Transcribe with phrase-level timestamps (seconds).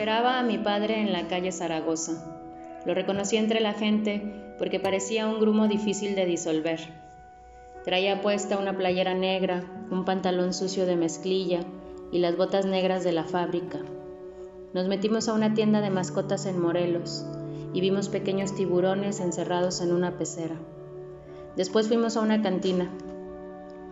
[0.00, 2.24] Esperaba a mi padre en la calle Zaragoza.
[2.86, 6.80] Lo reconocí entre la gente porque parecía un grumo difícil de disolver.
[7.84, 11.60] Traía puesta una playera negra, un pantalón sucio de mezclilla
[12.10, 13.80] y las botas negras de la fábrica.
[14.72, 17.26] Nos metimos a una tienda de mascotas en Morelos
[17.74, 20.56] y vimos pequeños tiburones encerrados en una pecera.
[21.56, 22.90] Después fuimos a una cantina.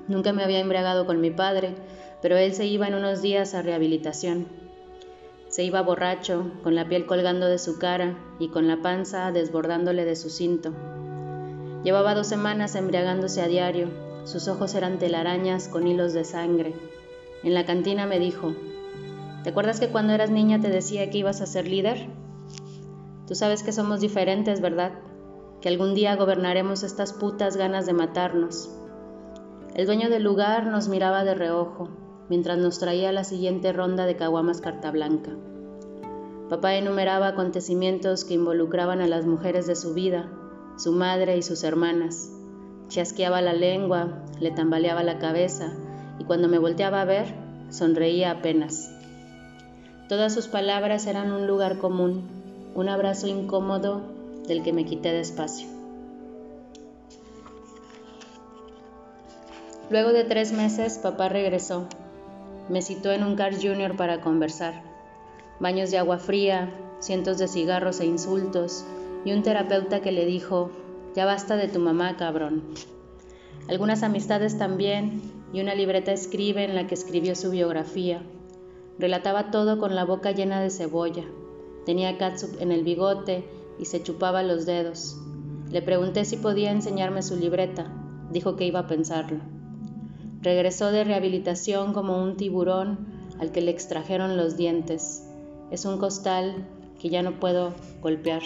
[0.08, 1.74] Nunca me había embriagado con mi padre,
[2.22, 4.67] pero él se iba en unos días a rehabilitación.
[5.58, 10.04] Se iba borracho, con la piel colgando de su cara y con la panza desbordándole
[10.04, 10.72] de su cinto.
[11.82, 13.88] Llevaba dos semanas embriagándose a diario,
[14.22, 16.76] sus ojos eran telarañas con hilos de sangre.
[17.42, 18.54] En la cantina me dijo,
[19.42, 22.06] ¿te acuerdas que cuando eras niña te decía que ibas a ser líder?
[23.26, 24.92] Tú sabes que somos diferentes, ¿verdad?
[25.60, 28.70] Que algún día gobernaremos estas putas ganas de matarnos.
[29.74, 31.88] El dueño del lugar nos miraba de reojo,
[32.28, 35.32] mientras nos traía la siguiente ronda de caguamas carta blanca.
[36.48, 40.28] Papá enumeraba acontecimientos que involucraban a las mujeres de su vida,
[40.76, 42.30] su madre y sus hermanas.
[42.88, 45.72] Chasqueaba la lengua, le tambaleaba la cabeza
[46.18, 47.34] y cuando me volteaba a ver,
[47.70, 48.90] sonreía apenas.
[50.08, 52.22] Todas sus palabras eran un lugar común,
[52.74, 54.00] un abrazo incómodo
[54.46, 55.68] del que me quité despacio.
[59.90, 61.86] Luego de tres meses, papá regresó
[62.68, 64.87] me citó en un car junior para conversar.
[65.60, 68.84] Baños de agua fría, cientos de cigarros e insultos,
[69.24, 70.70] y un terapeuta que le dijo,
[71.14, 72.62] ya basta de tu mamá, cabrón.
[73.68, 75.20] Algunas amistades también,
[75.52, 78.22] y una libreta escribe en la que escribió su biografía.
[78.98, 81.24] Relataba todo con la boca llena de cebolla.
[81.86, 83.44] Tenía catsup en el bigote
[83.78, 85.16] y se chupaba los dedos.
[85.70, 87.86] Le pregunté si podía enseñarme su libreta.
[88.30, 89.40] Dijo que iba a pensarlo.
[90.40, 93.06] Regresó de rehabilitación como un tiburón
[93.38, 95.27] al que le extrajeron los dientes.
[95.70, 96.66] Es un costal
[97.00, 98.42] que ya no puedo golpear.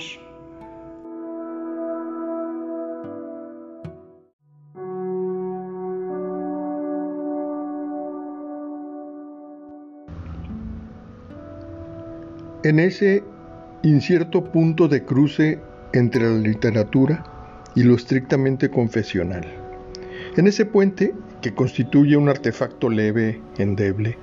[12.64, 13.24] En ese
[13.82, 15.60] incierto punto de cruce
[15.92, 17.24] entre la literatura
[17.74, 19.44] y lo estrictamente confesional.
[20.36, 24.16] En ese puente que constituye un artefacto leve, endeble,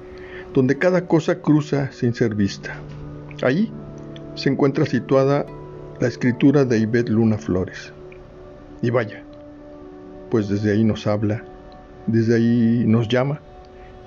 [0.54, 2.76] donde cada cosa cruza sin ser vista.
[3.42, 3.72] Allí
[4.36, 5.46] se encuentra situada
[6.00, 7.94] la escritura de Ivette Luna Flores.
[8.82, 9.24] Y vaya,
[10.30, 11.44] pues desde ahí nos habla,
[12.08, 13.42] desde ahí nos llama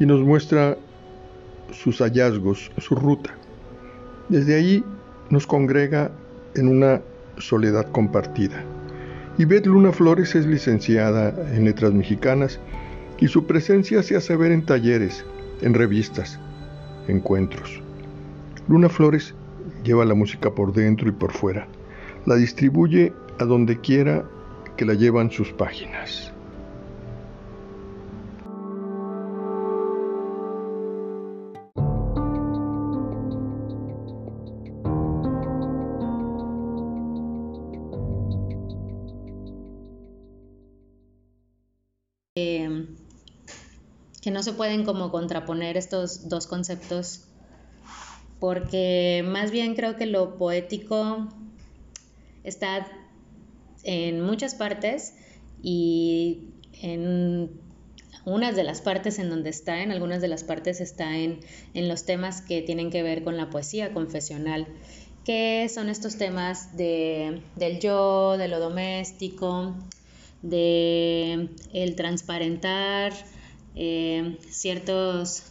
[0.00, 0.76] y nos muestra
[1.70, 3.34] sus hallazgos, su ruta.
[4.28, 4.84] Desde ahí
[5.30, 6.10] nos congrega
[6.54, 7.02] en una
[7.38, 8.64] soledad compartida.
[9.38, 12.60] Ivette Luna Flores es licenciada en Letras Mexicanas
[13.18, 15.24] y su presencia se hace ver en talleres,
[15.62, 16.38] en revistas,
[17.08, 17.80] encuentros.
[18.68, 19.34] Luna Flores
[19.84, 21.66] lleva la música por dentro y por fuera,
[22.26, 24.24] la distribuye a donde quiera
[24.76, 26.31] que la llevan sus páginas.
[44.62, 47.24] Pueden como contraponer estos dos conceptos,
[48.38, 51.26] porque más bien creo que lo poético
[52.44, 52.86] está
[53.82, 55.14] en muchas partes
[55.64, 56.44] y
[56.80, 57.50] en
[58.24, 61.40] unas de las partes en donde está, en algunas de las partes está en,
[61.74, 64.68] en los temas que tienen que ver con la poesía confesional,
[65.24, 69.74] que son estos temas de, del yo, de lo doméstico,
[70.42, 73.12] de el transparentar,
[73.74, 75.44] eh, ciertos,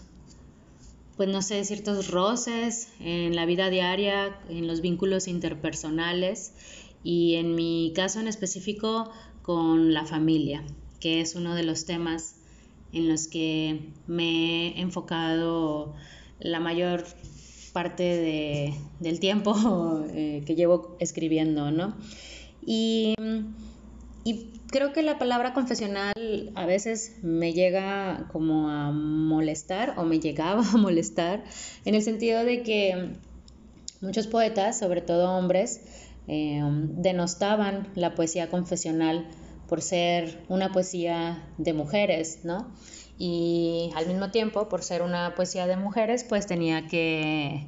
[1.18, 6.53] pues no sé, ciertos roces en la vida diaria, en los vínculos interpersonales
[7.03, 10.63] y en mi caso en específico con la familia,
[11.00, 12.35] que es uno de los temas
[12.94, 15.95] en los que me he enfocado
[16.39, 17.06] la mayor
[17.73, 21.95] parte del tiempo eh, que llevo escribiendo, ¿no?
[22.65, 23.15] Y,
[24.23, 26.13] y creo que la palabra confesional
[26.56, 31.44] a veces me llega como a molestar o me llegaba a molestar
[31.85, 33.15] en el sentido de que
[34.01, 35.81] muchos poetas, sobre todo hombres,
[36.27, 39.27] eh, denostaban la poesía confesional
[39.68, 42.71] por ser una poesía de mujeres, ¿no?
[43.18, 47.68] Y al mismo tiempo, por ser una poesía de mujeres, pues tenía que...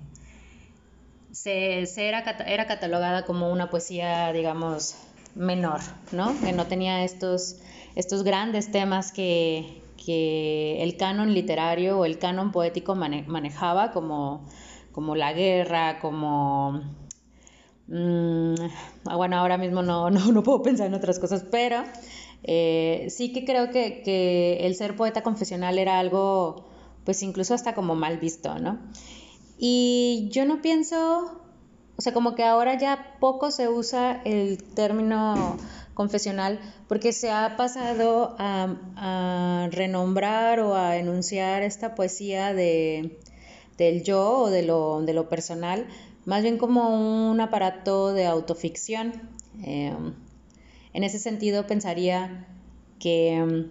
[1.32, 4.96] Se, era, era catalogada como una poesía, digamos,
[5.36, 5.80] menor,
[6.12, 6.40] ¿no?
[6.40, 7.58] Que no tenía estos,
[7.96, 14.46] estos grandes temas que, el canon literario o el canon poético manejaba como,
[14.92, 16.82] como la guerra, como...
[17.88, 18.56] Mm,
[19.16, 21.84] bueno, ahora mismo no, no, puedo pensar en otras cosas, pero
[22.44, 26.66] eh, sí que creo que, que, el ser poeta confesional era algo,
[27.06, 28.80] pues incluso hasta como mal visto, ¿no?
[29.58, 31.43] Y yo no pienso,
[31.98, 35.58] o sea, como que ahora ya poco se usa el término
[35.94, 43.18] confesional porque se ha pasado a, renombrar o a enunciar esta poesía de,
[43.78, 45.86] del yo o de lo, de lo personal,
[46.26, 49.14] más bien como un aparato de autoficción.
[49.64, 50.14] Em,
[50.94, 52.48] en ese sentido pensaría
[53.00, 53.68] que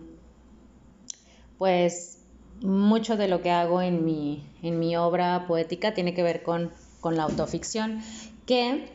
[1.58, 2.19] pues
[2.60, 6.72] mucho de lo que hago en mi, en mi obra poética tiene que ver con,
[7.02, 8.00] con la autoficción,
[8.46, 8.88] que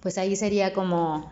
[0.00, 1.30] pues ahí sería como,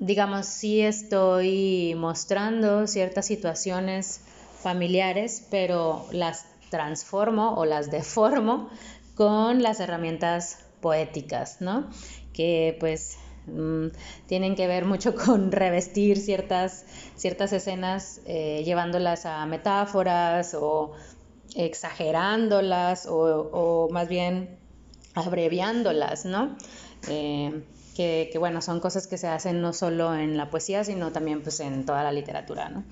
[0.00, 4.22] digamos, sí estoy mostrando ciertas situaciones
[4.60, 8.68] familiares, pero las transformo o las deformo
[9.14, 11.88] con las herramientas poéticas, ¿no?
[12.32, 13.88] Que pues Mm,
[14.26, 16.84] tienen que ver mucho con revestir ciertas,
[17.14, 20.92] ciertas escenas, eh, llevándolas a metáforas o
[21.54, 24.58] exagerándolas o, más bien
[25.16, 26.56] abreviándolas, ¿no?
[27.08, 27.64] Eh,
[27.96, 31.60] que, bueno, son cosas que se hacen no solo en la poesía, sino también pues
[31.60, 32.84] en toda la literatura, ¿no?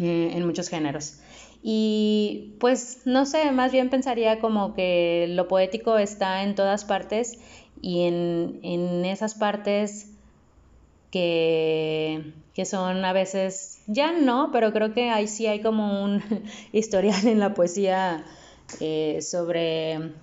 [0.00, 1.18] Eh, en muchos géneros.
[1.62, 7.38] Y pues no sé, más bien pensaría como que lo poético está en todas partes
[7.82, 10.08] y en, esas partes
[11.10, 12.32] que,
[12.64, 16.22] son a veces, ya no, pero creo que ahí sí hay como un
[16.72, 18.24] historial en la poesía
[18.80, 20.14] eh, sobre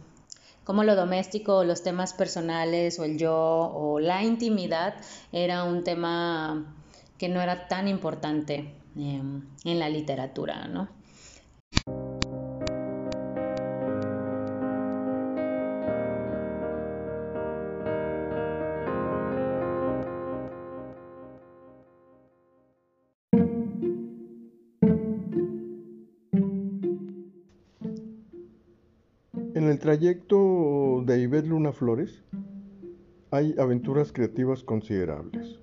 [0.64, 4.96] cómo lo doméstico, los temas personales o el yo o la intimidad
[5.32, 6.76] era un tema
[7.18, 11.00] que no era tan importante em, en la literatura, ¿no?
[29.70, 30.38] el trayecto
[31.46, 32.24] Luna Flores
[33.32, 35.60] hay aventuras creativas considerables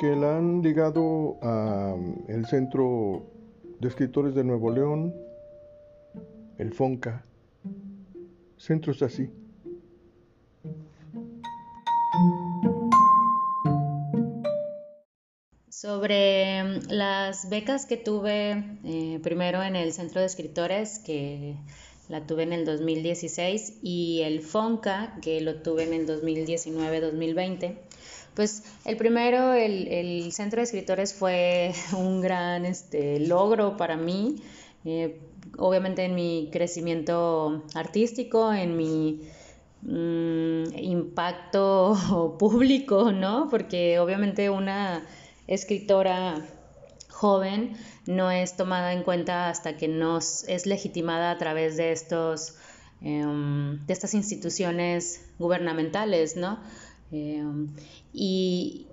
[0.00, 3.26] que la han ligado al Centro
[3.80, 5.14] de Escritores de Nuevo León,
[6.56, 7.22] el FONCA,
[8.56, 9.30] centros así.
[15.68, 21.56] Sobre mm, las becas que tuve eh, primero en el Centro de Escritores, que
[22.10, 27.76] la tuve en el 2016, y el FONCA, que lo tuve en el 2019-2020.
[28.34, 34.42] Pues el primero, el, Centro de Escritores fue un gran este, logro para mí,
[34.84, 35.20] eh,
[35.56, 39.20] obviamente en mi crecimiento artístico, en mi
[39.82, 43.48] mm, impacto público, ¿no?
[43.48, 45.06] Porque obviamente una
[45.46, 46.44] escritora
[47.20, 52.54] joven no es tomada en cuenta hasta que no es legitimada a través de estos
[53.02, 56.60] em, de estas instituciones gubernamentales, ¿no?
[57.12, 57.68] Em,
[58.12, 58.86] y,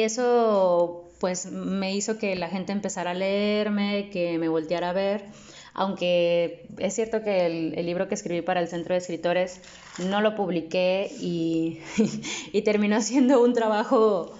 [0.00, 5.24] eso pues me hizo que la gente empezara a leerme, que me volteara a ver,
[5.72, 9.60] aunque es cierto que el, libro que escribí para el Centro de Escritores
[9.98, 11.80] no lo publiqué y,
[12.52, 14.34] y terminó siendo un trabajo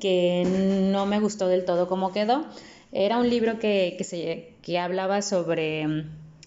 [0.00, 0.44] que
[0.92, 2.44] no me gustó del todo como quedó,
[2.92, 6.04] era un libro que, se, que hablaba sobre,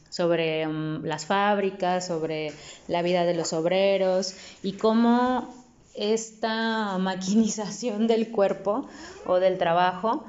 [0.09, 2.53] sobre mm, las fábricas, sobre
[2.87, 5.53] la vida de los obreros y cómo
[5.95, 8.87] esta maquinización del cuerpo
[9.25, 10.23] o del trabajo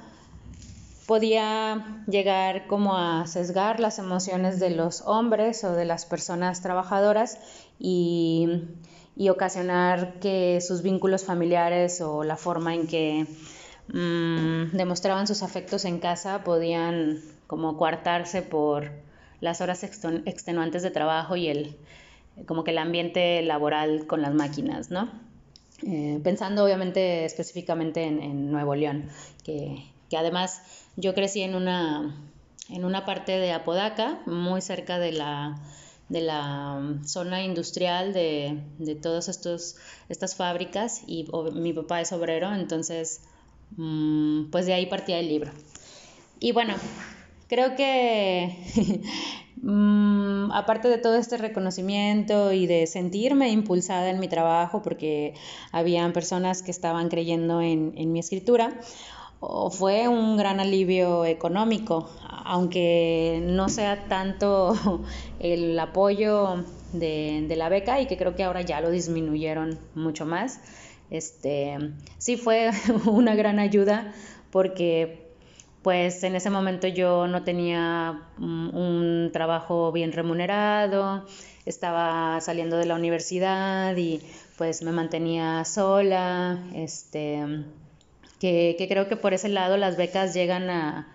[1.07, 7.39] podía llegar como a sesgar las emociones de los hombres o de las personas trabajadoras
[7.81, 8.49] y,
[9.17, 13.27] y ocasionar que sus vínculos familiares o la forma en que
[13.93, 18.93] Mm, demostraban sus afectos en casa podían como coartarse por
[19.41, 21.77] las horas extenuantes de trabajo y el
[22.47, 25.11] como que el ambiente laboral con las máquinas, ¿no?
[25.83, 29.09] Eh, pensando obviamente específicamente en, Nuevo León,
[29.45, 29.85] que,
[30.17, 30.63] además
[30.97, 32.15] yo crecí en una,
[32.69, 35.61] en una parte de Apodaca, muy cerca de la,
[36.09, 43.23] de la zona industrial de, de todas estas fábricas y mi papá es obrero, entonces
[43.23, 43.30] Mm,
[43.77, 45.53] pues de ahí partía el libro.
[46.39, 46.75] Y bueno,
[47.49, 48.57] creo que
[49.63, 55.35] mm, aparte de todo este reconocimiento y de sentirme impulsada en mi trabajo, porque
[55.73, 58.81] habían personas que estaban creyendo en, mi escritura,
[59.71, 62.11] fue un gran alivio económico,
[62.45, 65.03] aunque no sea tanto
[65.41, 70.61] el apoyo de, la beca y que creo que ahora ya lo disminuyeron mucho más.
[71.11, 71.77] Este,
[72.19, 72.71] sí fue
[73.07, 74.13] una gran ayuda
[74.51, 75.31] porque
[75.83, 81.25] pues en ese momento yo no tenía un trabajo bien remunerado,
[81.65, 84.21] estaba saliendo de la universidad y
[84.59, 87.65] pues me mantenía sola, este,
[88.39, 91.09] que, creo que por ese lado las becas llegan a,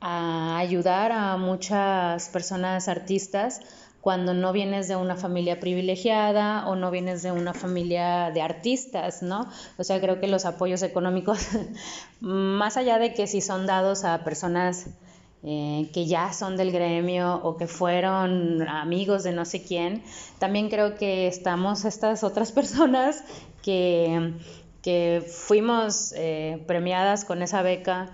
[0.00, 3.60] a ayudar a muchas personas artistas
[4.00, 9.22] cuando no vienes de una familia privilegiada o no vienes de una familia de artistas,
[9.22, 9.48] ¿no?
[9.76, 11.48] O sea, creo que los apoyos económicos,
[12.20, 14.86] más allá de que si son dados a personas
[15.42, 20.02] eh, que ya son del gremio o que fueron amigos de no sé quién,
[20.38, 23.24] también creo que estamos estas otras personas
[23.62, 24.34] que,
[24.82, 28.10] que fuimos eh, premiadas con esa beca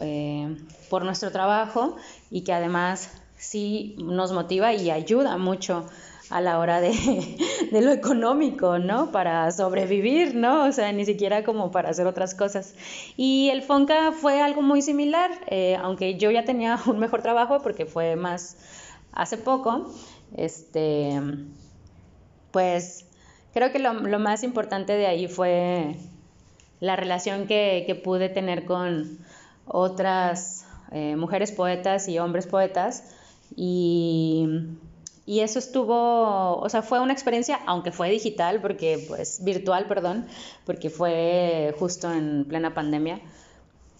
[0.00, 0.56] eh,
[0.90, 1.96] por nuestro trabajo
[2.30, 3.10] y que además
[3.44, 5.86] sí nos motiva y ayuda mucho
[6.30, 6.92] a la hora de,
[7.72, 9.12] lo económico, ¿no?
[9.12, 10.64] Para sobrevivir, ¿no?
[10.64, 12.74] O sea, ni siquiera como para hacer otras cosas.
[13.16, 17.60] Y el FONCA fue algo muy similar, eh, aunque yo ya tenía un mejor trabajo
[17.62, 18.56] porque fue más
[19.12, 19.92] hace poco,
[20.36, 21.20] este,
[22.50, 23.06] pues
[23.52, 25.94] creo que lo, más importante de ahí fue
[26.80, 29.18] la relación que, que pude tener con
[29.66, 33.04] otras eh, mujeres poetas y hombres poetas
[33.56, 34.46] y,
[35.26, 40.26] y, eso estuvo, o sea, fue una experiencia, aunque fue digital, porque, pues, virtual, perdón,
[40.64, 43.20] porque fue justo en plena pandemia,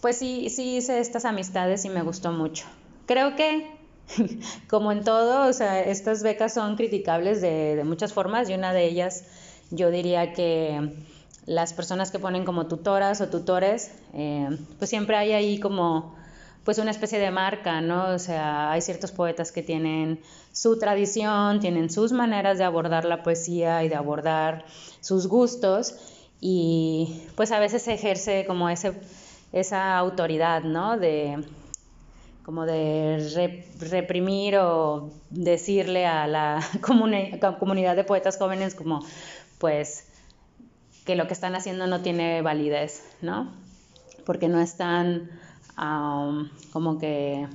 [0.01, 2.65] pues sí, sí hice estas amistades y me gustó mucho.
[3.05, 3.71] Creo que,
[4.69, 8.73] como en todo, o sea, estas becas son criticables de, de muchas formas y una
[8.73, 9.23] de ellas,
[9.71, 10.91] yo diría que
[11.45, 16.15] las personas que ponen como tutoras o tutores, eh, pues siempre hay ahí como
[16.65, 18.09] pues una especie de marca, ¿no?
[18.09, 20.19] O sea, hay ciertos poetas que tienen
[20.51, 24.65] su tradición, tienen sus maneras de abordar la poesía y de abordar
[24.99, 25.95] sus gustos
[26.41, 28.93] y pues a veces se ejerce como ese,
[29.53, 30.97] esa autoridad, ¿no?
[30.97, 31.37] De
[32.43, 36.59] como de reprimir o decirle a la
[37.59, 39.05] comunidad de poetas jóvenes como
[39.59, 40.07] pues
[41.05, 43.53] que lo que están haciendo no tiene validez, ¿no?
[44.25, 45.29] Porque no están
[45.75, 47.47] como que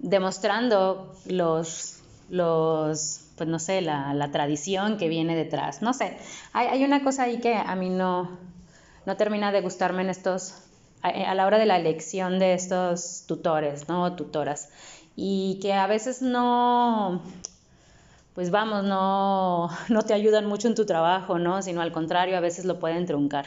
[0.00, 5.80] demostrando los, los pues no sé, la, tradición que viene detrás.
[5.80, 6.18] No sé,
[6.52, 8.36] hay, una cosa ahí que a mí no,
[9.06, 10.54] no termina de gustarme en estos,
[11.02, 14.14] a, la hora de la elección de estos tutores, ¿no?
[14.16, 14.68] Tutoras.
[15.14, 17.22] Y que a veces no,
[18.34, 21.62] pues vamos, no, no te ayudan mucho en tu trabajo, ¿no?
[21.62, 23.46] Sino al contrario, a veces lo pueden truncar.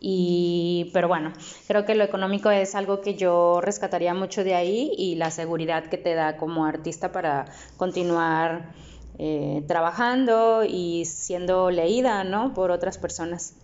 [0.00, 1.32] Y, pero bueno,
[1.66, 5.86] creo que lo económico es algo que yo rescataría mucho de ahí y la seguridad
[5.86, 8.72] que te da como artista para continuar
[9.18, 12.52] eh, trabajando y siendo leída, ¿no?
[12.52, 13.54] Por otras personas.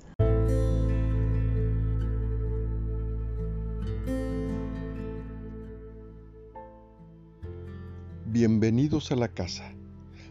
[8.33, 9.75] Bienvenidos a la casa.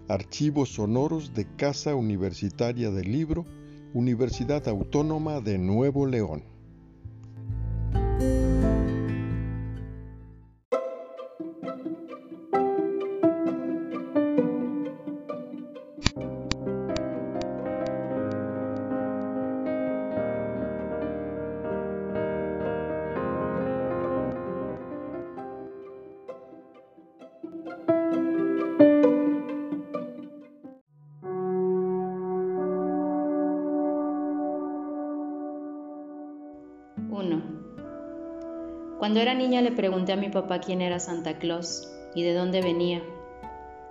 [0.08, 3.46] Archivos sonoros de Casa Universitaria del Libro,
[3.94, 6.44] Universidad Autónoma de Nuevo León.
[39.02, 42.62] Cuando era niña le pregunté a mi papá quién era Santa Claus y de dónde
[42.62, 43.02] venía.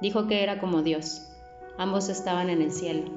[0.01, 1.33] Dijo que era como Dios.
[1.79, 3.11] Ambos estaban en el cielo.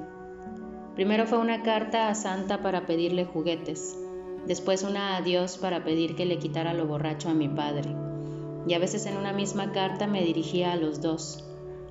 [0.96, 3.96] Primero fue una carta a Santa para pedirle juguetes,
[4.44, 7.94] después una a Dios para pedir que le quitara lo borracho a mi padre.
[8.66, 11.44] Y a veces en una misma carta me dirigía a los dos.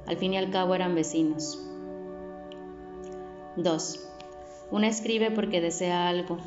[0.05, 1.65] Al fin y al cabo eran vecinos.
[3.55, 4.09] 2.
[4.69, 6.39] Una escribe porque desea algo,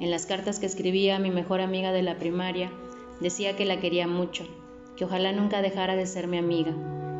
[0.00, 2.72] en las cartas que escribía a mi mejor amiga de la primaria,
[3.20, 4.44] decía que la quería mucho,
[4.96, 6.74] que ojalá nunca dejara de ser mi amiga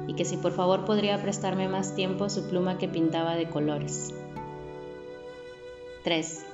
[0.08, 4.14] y que si por favor podría prestarme más tiempo su pluma que pintaba de colores.
[6.04, 6.46] 3.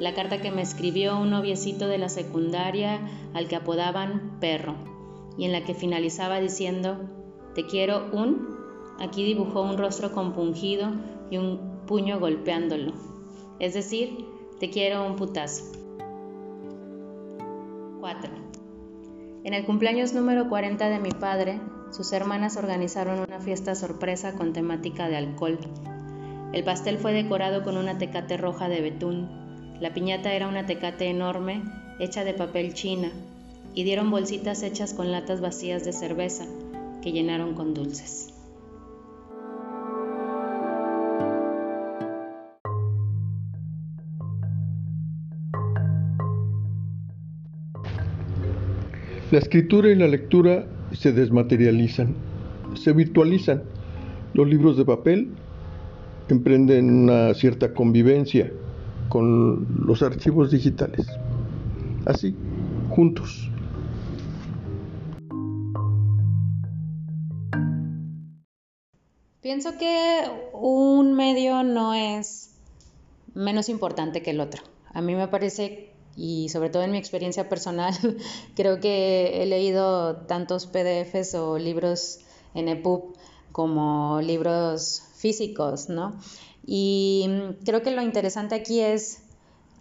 [0.00, 3.00] La carta que me escribió un noviecito de la secundaria
[3.34, 4.74] al que apodaban perro
[5.36, 6.98] y en la que finalizaba diciendo,
[7.54, 8.56] te quiero un...
[8.98, 10.90] Aquí dibujó un rostro compungido
[11.30, 12.92] y un puño golpeándolo.
[13.60, 14.26] Es decir,
[14.58, 15.64] te quiero un putazo.
[18.00, 18.37] 4.
[19.44, 24.52] En el cumpleaños número 40 de mi padre, sus hermanas organizaron una fiesta sorpresa con
[24.52, 25.58] temática de alcohol.
[26.52, 29.28] El pastel fue decorado con una tecate roja de betún.
[29.80, 31.62] La piñata era una tecate enorme,
[31.98, 33.10] hecha de papel china,
[33.74, 36.44] y dieron bolsitas hechas con latas vacías de cerveza,
[37.00, 38.37] que llenaron con dulces.
[49.30, 52.14] La escritura y la lectura se desmaterializan,
[52.74, 53.62] se virtualizan.
[54.32, 55.28] Los libros de papel
[56.30, 58.50] emprenden una cierta convivencia
[59.10, 61.06] con los archivos digitales.
[62.06, 62.34] Así,
[62.88, 63.50] juntos.
[69.42, 70.22] Pienso que
[70.54, 72.54] un medio no es
[73.34, 74.62] menos importante que el otro.
[74.94, 77.94] A mí me parece y sobre todo en mi experiencia personal,
[78.56, 82.18] creo que he leído tantos PDFs o libros
[82.54, 83.14] en EPUB
[83.52, 86.18] como libros físicos, ¿no?
[86.66, 87.30] Y
[87.64, 89.22] creo que lo interesante aquí es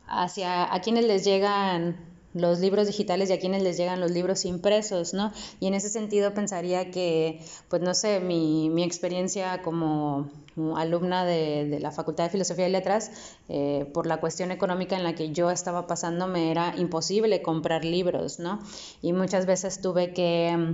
[0.06, 4.46] hacia a quienes les llegan los libros digitales y a quienes les llegan los libros
[4.46, 5.32] impresos, ¿no?
[5.60, 10.30] Y en ese sentido pensaría que, pues no sé, mi, mi experiencia como
[10.76, 13.12] alumna de, de, la Facultad de Filosofía y Letras,
[13.48, 17.86] eh, por la cuestión económica en la que yo estaba pasando, me era imposible comprar
[17.86, 18.60] libros, ¿no?
[19.02, 20.74] Y muchas veces tuve que mm,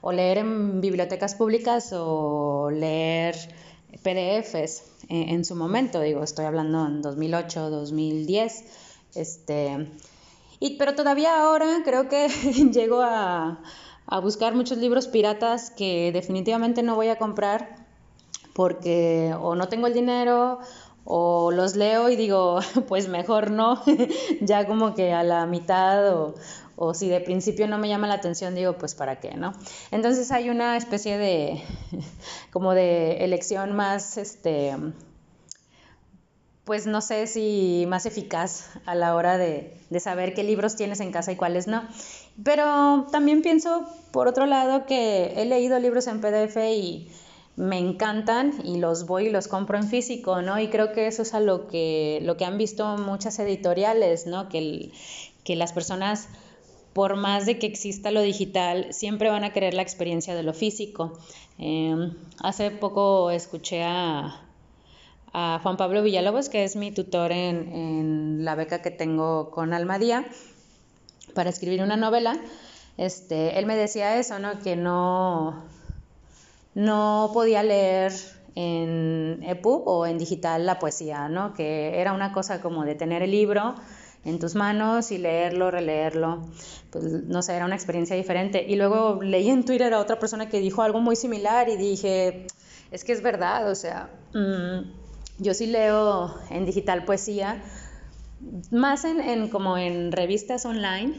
[0.00, 3.36] o leer en bibliotecas públicas o leer
[4.02, 8.64] PDFs en, en su momento, digo, estoy hablando en 2008, 2010,
[9.14, 9.88] este
[10.60, 12.28] y, pero todavía ahora creo que
[12.72, 13.60] llego a,
[14.06, 17.86] a buscar muchos libros piratas que definitivamente no voy a comprar
[18.54, 20.58] porque o no tengo el dinero
[21.04, 23.82] o los leo y digo, pues mejor no,
[24.40, 26.34] ya como que a la mitad o,
[26.76, 29.54] o, si de principio no me llama la atención, digo, pues para qué, ¿no?
[29.90, 31.62] Entonces hay una especie de,
[32.52, 34.76] como de elección más, este,
[36.68, 41.12] pues no sé si más eficaz a la hora de, saber qué libros tienes en
[41.12, 41.82] casa y cuáles no.
[42.44, 47.08] Pero también pienso, por otro lado, que he leído libros en PDF y
[47.56, 50.60] me encantan y los voy y los compro en físico, ¿no?
[50.60, 54.50] Y creo que eso es a lo que, lo que han visto muchas editoriales, ¿no?
[54.50, 54.92] Que,
[55.44, 56.28] que las personas,
[56.92, 60.52] por más de que exista lo digital, siempre van a querer la experiencia de lo
[60.52, 61.18] físico.
[61.56, 64.44] Em, hace poco escuché a
[65.32, 70.24] a Juan Pablo Villalobos, que es mi tutor en, la beca que tengo con Almadía
[71.34, 72.38] para escribir una novela.
[72.96, 74.58] Este, él me decía eso, ¿no?
[74.60, 75.64] Que no,
[76.74, 78.12] no podía leer
[78.54, 81.54] en EPUB o en digital la poesía, ¿no?
[81.54, 83.74] Que era una cosa como de tener el libro
[84.24, 86.48] en tus manos y leerlo, releerlo.
[86.90, 88.64] Pues no sé, era una experiencia diferente.
[88.66, 92.46] Y luego leí en Twitter a otra persona que dijo algo muy similar y dije,
[92.90, 95.07] es que es verdad, o sea, mm,
[95.38, 97.62] yo sí leo en digital poesía,
[98.70, 101.14] más en, como en revistas online.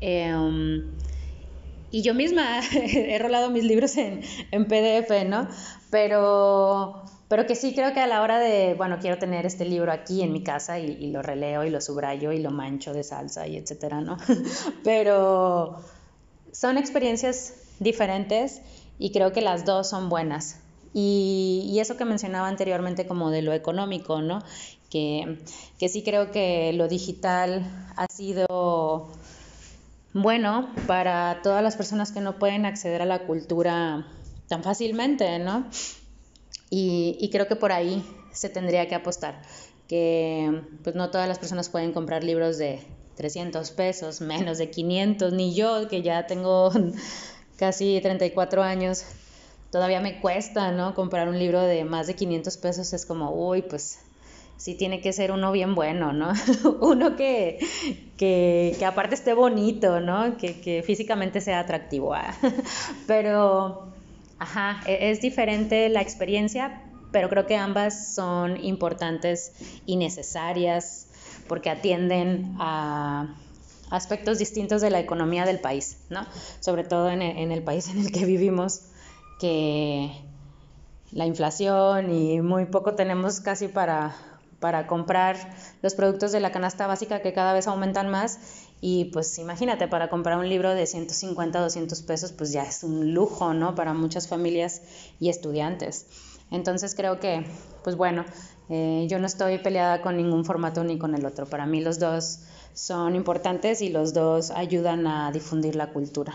[0.00, 0.92] Em,
[1.90, 5.48] y yo misma he rolado mis libros en, PDF, ¿no?
[5.90, 9.92] Pero, pero que sí creo que a la hora de, bueno, quiero tener este libro
[9.92, 13.04] aquí en mi casa y, y lo releo y lo subrayo y lo mancho de
[13.04, 14.18] salsa y etcétera, ¿no?
[14.84, 15.80] pero
[16.52, 18.60] son experiencias diferentes
[18.98, 20.60] y creo que las dos son buenas.
[20.98, 24.42] Y, eso que mencionaba anteriormente como de lo económico, ¿no?
[24.88, 25.38] Que,
[25.78, 29.12] que sí creo que lo digital ha sido
[30.14, 34.06] bueno para todas las personas que no pueden acceder a la cultura
[34.48, 35.66] tan fácilmente, ¿no?
[36.70, 39.42] Y, y, creo que por ahí se tendría que apostar,
[39.88, 42.80] que pues no todas las personas pueden comprar libros de
[43.16, 46.72] 300 pesos, menos de 500, ni yo que ya tengo
[47.58, 49.04] casi 34 años,
[49.70, 50.94] todavía me cuesta, ¿no?
[50.94, 53.98] Comprar un libro de más de 500 pesos es como, uy, pues
[54.56, 56.32] sí tiene que ser uno bien bueno, ¿no?
[56.80, 57.58] uno que,
[58.16, 60.36] que, que, aparte esté bonito, ¿no?
[60.36, 62.14] Que, que físicamente sea atractivo.
[62.14, 62.34] ¿ah?
[63.06, 63.92] pero,
[64.38, 69.52] ajá, e, es diferente la experiencia, pero creo que ambas son importantes
[69.84, 71.08] y necesarias
[71.48, 73.36] porque atienden a
[73.90, 76.26] aspectos distintos de la economía del país, ¿no?
[76.58, 78.82] Sobre todo en en el país en el que vivimos
[79.38, 80.10] que
[81.12, 84.16] la inflación y muy poco tenemos casi para,
[84.60, 85.36] para comprar
[85.82, 90.10] los productos de la canasta básica que cada vez aumentan más y pues imagínate, para
[90.10, 93.74] comprar un libro de 150, 200 pesos, pues ya es un lujo, ¿no?
[93.74, 94.82] Para muchas familias
[95.18, 96.06] y estudiantes.
[96.50, 97.46] Entonces creo que,
[97.82, 98.24] pues bueno,
[98.68, 101.46] eh, yo no estoy peleada con ningún formato ni con el otro.
[101.46, 102.40] Para mí los dos
[102.74, 106.34] son importantes y los dos ayudan a difundir la cultura.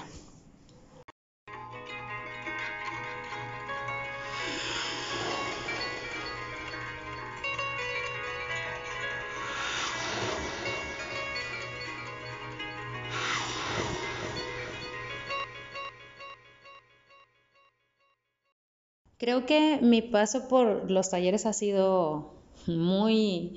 [19.22, 22.34] Creo que mi paso por los talleres ha sido
[22.66, 23.54] muy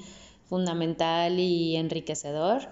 [0.46, 2.68] fundamental y enriquecedor.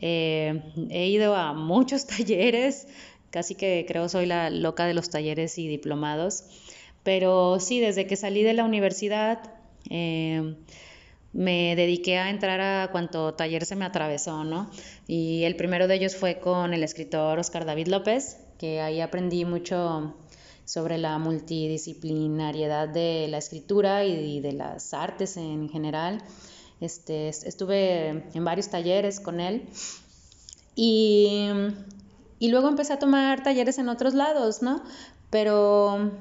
[0.00, 2.86] Eh, he ido a muchos talleres,
[3.30, 6.44] casi que creo soy la loca de los talleres y diplomados,
[7.02, 9.40] pero sí, desde que salí de la universidad
[9.90, 10.54] eh,
[11.32, 14.70] me dediqué a entrar a cuanto taller se me atravesó, ¿no?
[15.08, 19.44] Y el primero de ellos fue con el escritor Oscar David López, que ahí aprendí
[19.44, 20.14] mucho
[20.68, 26.22] sobre la multidisciplinariedad de la escritura y de las artes en general.
[26.78, 29.66] Este, estuve en varios talleres con él
[30.76, 31.48] y,
[32.40, 34.82] luego empecé a tomar talleres en otros lados, ¿no?
[35.30, 36.12] Pero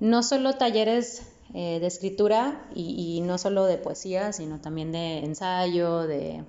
[0.00, 6.06] no solo talleres eh, de escritura y, no solo de poesía, sino también de ensayo,
[6.06, 6.42] de,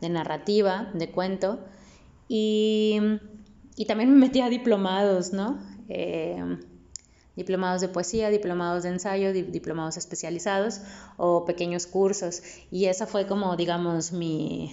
[0.00, 1.60] narrativa, de cuento.
[2.28, 2.98] Y,
[3.76, 5.73] y, también me metí a diplomados, ¿no?
[5.88, 6.58] Eh,
[7.36, 10.80] diplomados de poesía, diplomados de ensayo, diplomados especializados
[11.16, 12.42] o pequeños cursos.
[12.70, 14.72] Y esa fue como, digamos, mi,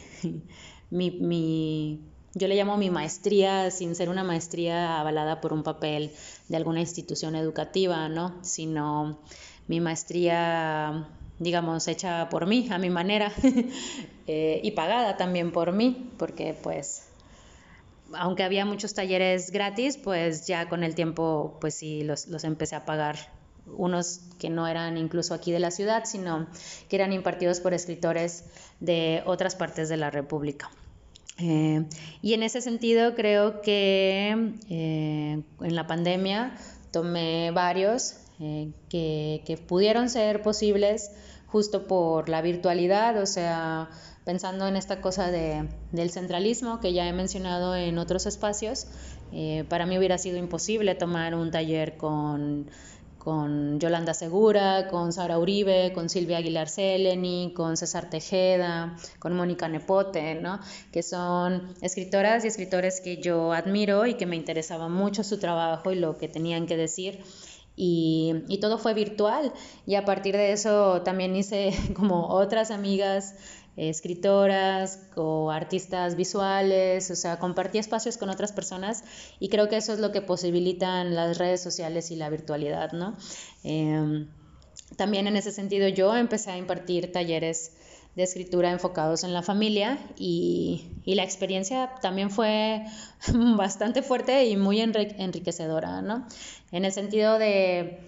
[0.91, 2.01] mi,
[2.33, 6.11] yo le llamo mi maestría, sin ser una maestría avalada por un papel
[6.49, 8.35] de alguna institución educativa, ¿no?
[8.41, 9.19] Sino
[9.67, 13.31] mi maestría, digamos, hecha por mí, a mi manera,
[14.27, 17.10] eh, y pagada también por mí, porque pues
[18.17, 22.85] aunque había muchos talleres gratis, pues ya con el tiempo, pues sí, los, empecé a
[22.85, 23.17] pagar.
[23.67, 26.47] Unos que no eran incluso aquí de la ciudad, sino
[26.89, 28.45] que eran impartidos por escritores
[28.79, 30.69] de otras partes de la República.
[31.37, 31.85] Eh,
[32.21, 36.55] y en ese sentido creo que eh, en la pandemia
[36.91, 41.11] tomé varios eh, que, que, pudieron ser posibles
[41.47, 43.89] justo por la virtualidad, o sea,
[44.25, 48.87] pensando en esta cosa de, del centralismo que ya he mencionado en otros espacios,
[49.31, 52.69] eh, para mí hubiera sido imposible tomar un taller con,
[53.17, 59.67] con Yolanda Segura, con Sara Uribe, con Silvia Aguilar Seleni, con César Tejeda, con Mónica
[59.67, 60.59] Nepote, ¿no?
[60.91, 65.91] que son escritoras y escritores que yo admiro y que me interesaba mucho su trabajo
[65.91, 67.19] y lo que tenían que decir.
[67.75, 69.53] Y, y, todo fue virtual
[69.87, 73.35] y a partir de eso también hice como otras amigas
[73.77, 79.03] escritoras o artistas visuales, o sea, compartí espacios con otras personas
[79.39, 83.15] y creo que eso es lo que posibilitan las redes sociales y la virtualidad, ¿no?
[83.63, 84.27] Em,
[84.97, 87.71] también en ese sentido yo empecé a impartir talleres
[88.15, 92.83] de escritura enfocados en la familia y, y la experiencia también fue
[93.55, 96.27] bastante fuerte y muy enriquecedora, ¿no?
[96.73, 97.99] En el sentido de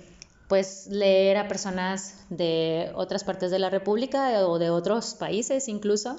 [0.47, 6.17] pues leer a personas de otras partes de la República o de otros países incluso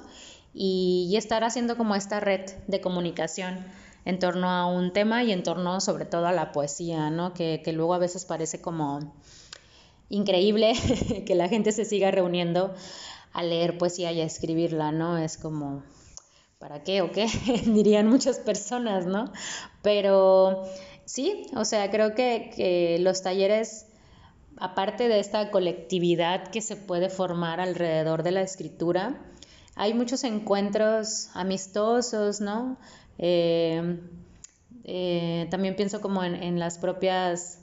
[0.53, 3.65] y, estar haciendo como esta red de comunicación
[4.05, 7.33] en torno a un tema y en torno sobre todo a la poesía, ¿no?
[7.33, 9.13] Que, que luego a veces parece como
[10.09, 10.73] increíble
[11.25, 12.73] que la gente se siga reuniendo
[13.33, 15.17] a leer poesía y a escribirla, ¿no?
[15.17, 15.83] Es como,
[16.57, 17.27] ¿para qué o qué?
[17.65, 19.31] Dirían muchas personas, ¿no?
[19.81, 20.63] Pero
[21.05, 23.87] sí, o sea, creo que, que los talleres
[24.57, 29.19] aparte de esta colectividad que se puede formar alrededor de la escritura,
[29.75, 32.77] hay muchos encuentros amistosos, ¿no?
[33.17, 33.99] Eh,
[34.85, 37.59] eh, también pienso como en, las propias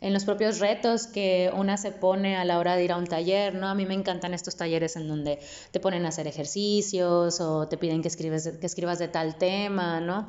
[0.00, 3.06] en los propios retos que una se pone a la hora de ir a un
[3.06, 3.68] taller, ¿no?
[3.68, 5.38] A mí me encantan estos talleres en donde
[5.70, 10.00] te ponen a hacer ejercicios o te piden que, escribes, que escribas de tal tema,
[10.00, 10.28] ¿no?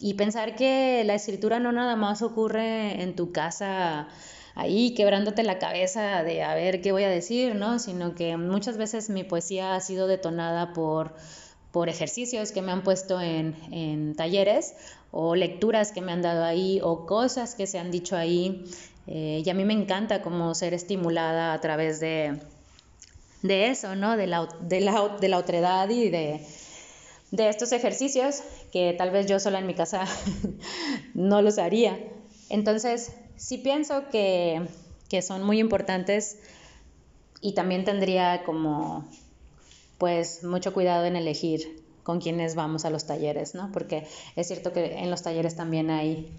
[0.00, 4.08] Y pensar que la escritura no nada más ocurre en tu casa
[4.54, 7.78] ahí quebrándote la cabeza de a ver qué voy a decir, ¿no?
[7.78, 11.14] Sino que muchas veces mi poesía ha sido detonada por,
[11.70, 14.74] por ejercicios que me han puesto en, en talleres
[15.10, 18.64] o lecturas que me han dado ahí o cosas que se han dicho ahí.
[19.06, 22.38] Eh, y a mí me encanta como ser estimulada a través de,
[23.42, 24.16] de eso, ¿no?
[24.16, 26.40] De la, de la, de la otredad y de,
[27.30, 30.04] de estos ejercicios que tal vez yo sola en mi casa
[31.14, 31.98] no los haría.
[32.52, 34.68] Entonces, sí pienso que,
[35.22, 36.38] son muy importantes
[37.40, 39.06] y también tendría como
[39.98, 43.70] pues mucho cuidado en elegir con quienes vamos a los talleres, ¿no?
[43.72, 46.30] Porque es cierto que en los talleres también hay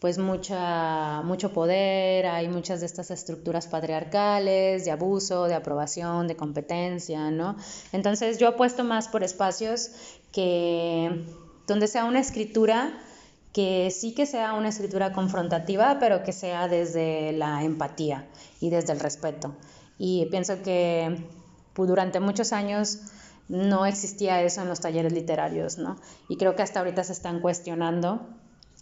[0.00, 6.36] pues mucha, mucho poder, hay muchas de estas estructuras patriarcales, de abuso, de aprobación, de
[6.36, 7.56] competencia, ¿no?
[7.92, 9.90] Entonces yo apuesto más por espacios
[10.32, 11.24] que
[11.66, 13.00] donde sea una escritura
[13.54, 18.26] que sí que sea una escritura confrontativa, pero que sea desde la empatía
[18.60, 19.54] y desde el respeto.
[19.96, 21.24] Y pienso que
[21.72, 22.98] pues, durante muchos años
[23.48, 25.96] no existía eso en los talleres literarios, ¿no?
[26.28, 28.26] Y creo que hasta ahorita se están cuestionando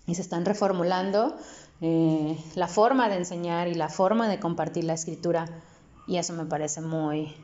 [0.07, 1.37] y se están reformulando
[1.83, 5.45] eh, la forma de enseñar y la forma de compartir la escritura
[6.07, 7.35] y eso me parece muy,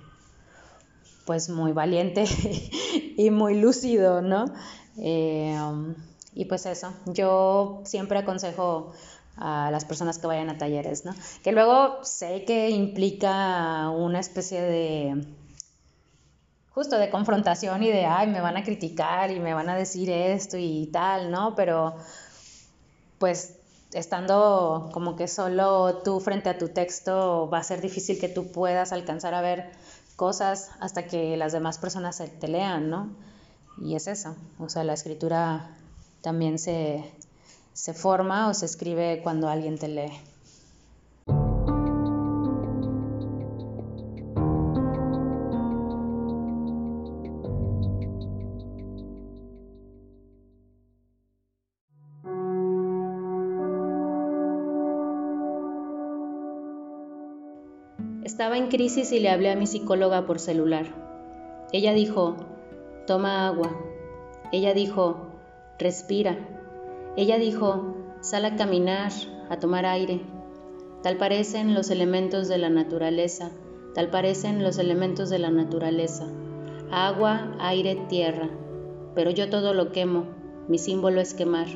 [1.27, 2.25] pues muy valiente
[3.19, 4.47] y muy lúcido, ¿no?
[4.97, 5.95] Eh, um,
[6.39, 8.93] y pues eso, yo siempre aconsejo
[9.37, 11.13] a las personas que vayan a talleres, ¿no?
[11.43, 15.27] Que luego sé que implica una especie de
[16.71, 20.11] justo de confrontación y de, ay, me van a criticar y me van a decir
[20.11, 21.57] esto y tal, ¿no?
[21.57, 21.97] Pero
[23.19, 23.59] pues
[23.93, 28.53] estando como que solo tú frente a tu texto va a ser difícil que tú
[28.53, 29.73] puedas alcanzar a ver
[30.15, 33.09] cosas hasta que las demás personas te lean, ¿no?
[33.83, 35.75] Y es eso, o sea, la escritura
[36.21, 37.05] también se,
[37.73, 40.13] se forma o se escribe cuando alguien te lee.
[58.25, 60.87] Estaba en crisis y le hablé a mi psicóloga por celular.
[61.73, 62.37] Ella dijo,
[63.07, 63.71] toma agua.
[64.53, 65.28] Ella dijo,
[65.79, 66.37] respira.
[67.17, 69.13] Ella dijo, sal a caminar,
[69.49, 70.21] a tomar aire.
[71.03, 73.51] Tal parecen los elementos de la naturaleza,
[73.95, 76.27] tal parecen los elementos de la naturaleza.
[76.91, 78.49] Agua, aire, tierra.
[79.15, 80.27] Pero yo todo lo quemo,
[80.69, 81.69] mi símbolo es quemar.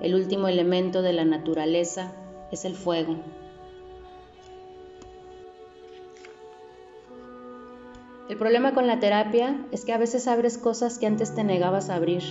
[0.00, 2.12] El último elemento de la naturaleza
[2.50, 3.16] es el fuego.
[8.28, 11.90] El problema con la terapia es que a veces abres cosas que antes te negabas
[11.90, 12.22] a abrir.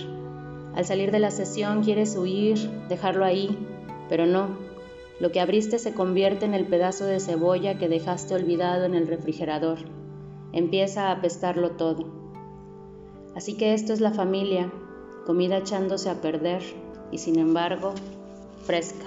[0.74, 2.58] Al salir de la sesión quieres huir,
[2.88, 3.56] dejarlo ahí,
[4.08, 4.58] pero no.
[5.20, 9.06] Lo que abriste se convierte en el pedazo de cebolla que dejaste olvidado en el
[9.06, 9.78] refrigerador.
[10.52, 12.06] Empieza a apestarlo todo.
[13.36, 14.72] Así que esto es la familia,
[15.26, 16.62] comida echándose a perder
[17.10, 17.94] y sin embargo,
[18.64, 19.06] fresca.